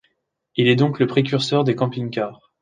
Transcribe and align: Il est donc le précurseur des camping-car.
Il 0.55 0.67
est 0.67 0.75
donc 0.75 0.97
le 0.97 1.05
précurseur 1.05 1.63
des 1.63 1.75
camping-car. 1.75 2.49